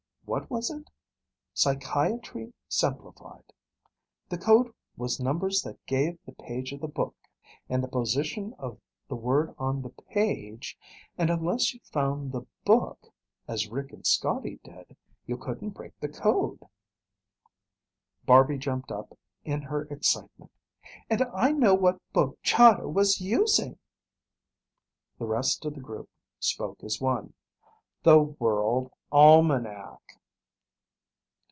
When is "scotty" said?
14.07-14.61